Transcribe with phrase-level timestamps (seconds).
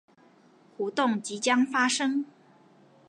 [0.77, 2.25] 活動即將發生